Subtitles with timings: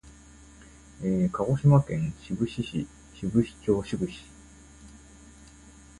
[1.31, 4.23] 鹿児島県志布志市志布志町志布志